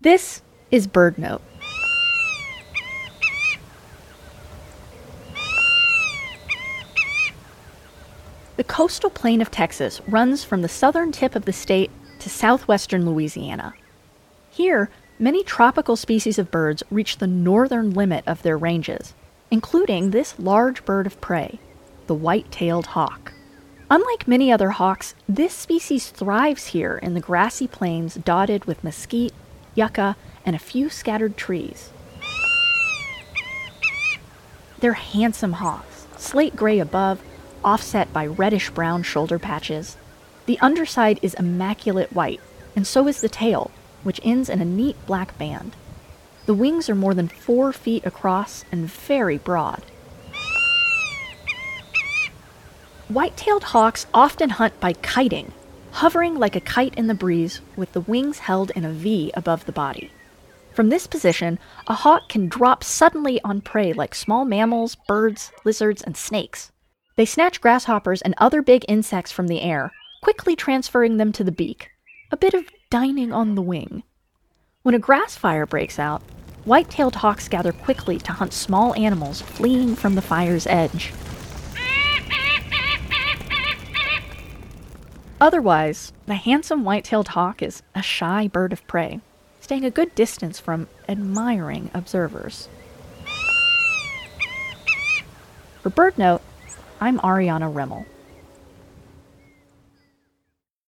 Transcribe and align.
This 0.00 0.42
is 0.70 0.86
Bird 0.86 1.18
Note. 1.18 1.42
The 8.54 8.62
coastal 8.62 9.10
plain 9.10 9.42
of 9.42 9.50
Texas 9.50 10.00
runs 10.06 10.44
from 10.44 10.62
the 10.62 10.68
southern 10.68 11.10
tip 11.10 11.34
of 11.34 11.46
the 11.46 11.52
state 11.52 11.90
to 12.20 12.30
southwestern 12.30 13.06
Louisiana. 13.06 13.74
Here, 14.50 14.88
many 15.18 15.42
tropical 15.42 15.96
species 15.96 16.38
of 16.38 16.52
birds 16.52 16.84
reach 16.92 17.18
the 17.18 17.26
northern 17.26 17.90
limit 17.90 18.22
of 18.24 18.44
their 18.44 18.56
ranges, 18.56 19.14
including 19.50 20.12
this 20.12 20.38
large 20.38 20.84
bird 20.84 21.08
of 21.08 21.20
prey, 21.20 21.58
the 22.06 22.14
white 22.14 22.52
tailed 22.52 22.86
hawk. 22.86 23.32
Unlike 23.90 24.28
many 24.28 24.52
other 24.52 24.70
hawks, 24.70 25.16
this 25.28 25.54
species 25.54 26.10
thrives 26.10 26.68
here 26.68 26.98
in 26.98 27.14
the 27.14 27.20
grassy 27.20 27.66
plains 27.66 28.14
dotted 28.14 28.64
with 28.64 28.84
mesquite, 28.84 29.34
yucca, 29.78 30.16
and 30.44 30.54
a 30.54 30.58
few 30.58 30.90
scattered 30.90 31.36
trees. 31.36 31.90
They're 34.80 34.92
handsome 34.92 35.54
hawks, 35.54 36.06
slate 36.16 36.56
gray 36.56 36.78
above, 36.78 37.22
offset 37.64 38.12
by 38.12 38.26
reddish 38.26 38.70
brown 38.70 39.02
shoulder 39.02 39.38
patches. 39.38 39.96
The 40.46 40.58
underside 40.60 41.18
is 41.22 41.34
immaculate 41.34 42.12
white, 42.12 42.40
and 42.76 42.86
so 42.86 43.08
is 43.08 43.20
the 43.20 43.28
tail, 43.28 43.70
which 44.02 44.20
ends 44.22 44.48
in 44.48 44.60
a 44.60 44.64
neat 44.64 44.96
black 45.06 45.36
band. 45.38 45.74
The 46.46 46.54
wings 46.54 46.88
are 46.88 46.94
more 46.94 47.14
than 47.14 47.28
four 47.28 47.72
feet 47.72 48.06
across 48.06 48.64
and 48.72 48.86
very 48.90 49.38
broad. 49.38 49.82
White 53.08 53.36
tailed 53.36 53.64
hawks 53.64 54.06
often 54.14 54.50
hunt 54.50 54.78
by 54.80 54.92
kiting, 54.92 55.52
hovering 55.98 56.36
like 56.36 56.54
a 56.54 56.60
kite 56.60 56.94
in 56.94 57.08
the 57.08 57.14
breeze 57.14 57.60
with 57.74 57.92
the 57.92 58.02
wings 58.02 58.38
held 58.38 58.70
in 58.76 58.84
a 58.84 58.92
V 58.92 59.32
above 59.34 59.66
the 59.66 59.72
body. 59.72 60.12
From 60.72 60.90
this 60.90 61.08
position, 61.08 61.58
a 61.88 61.94
hawk 61.94 62.28
can 62.28 62.46
drop 62.48 62.84
suddenly 62.84 63.40
on 63.42 63.60
prey 63.60 63.92
like 63.92 64.14
small 64.14 64.44
mammals, 64.44 64.94
birds, 64.94 65.50
lizards, 65.64 66.00
and 66.00 66.16
snakes. 66.16 66.70
They 67.16 67.24
snatch 67.24 67.60
grasshoppers 67.60 68.22
and 68.22 68.36
other 68.38 68.62
big 68.62 68.84
insects 68.86 69.32
from 69.32 69.48
the 69.48 69.60
air, 69.60 69.90
quickly 70.22 70.54
transferring 70.54 71.16
them 71.16 71.32
to 71.32 71.42
the 71.42 71.50
beak. 71.50 71.90
A 72.30 72.36
bit 72.36 72.54
of 72.54 72.70
dining 72.90 73.32
on 73.32 73.56
the 73.56 73.62
wing. 73.62 74.04
When 74.84 74.94
a 74.94 75.00
grass 75.00 75.34
fire 75.34 75.66
breaks 75.66 75.98
out, 75.98 76.22
white 76.64 76.88
tailed 76.90 77.16
hawks 77.16 77.48
gather 77.48 77.72
quickly 77.72 78.18
to 78.18 78.30
hunt 78.30 78.52
small 78.52 78.94
animals 78.94 79.42
fleeing 79.42 79.96
from 79.96 80.14
the 80.14 80.22
fire's 80.22 80.68
edge. 80.68 81.12
Otherwise, 85.40 86.12
the 86.26 86.34
handsome 86.34 86.82
white 86.82 87.04
tailed 87.04 87.28
hawk 87.28 87.62
is 87.62 87.82
a 87.94 88.02
shy 88.02 88.48
bird 88.48 88.72
of 88.72 88.84
prey, 88.88 89.20
staying 89.60 89.84
a 89.84 89.90
good 89.90 90.12
distance 90.16 90.58
from 90.58 90.88
admiring 91.08 91.90
observers. 91.94 92.68
For 95.80 95.90
Bird 95.90 96.18
Note, 96.18 96.42
I'm 97.00 97.20
Ariana 97.20 97.72
Remmel. 97.72 98.04